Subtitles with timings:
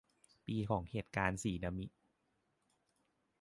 [0.45, 1.85] ปีของเหตุการณ์สีนามิ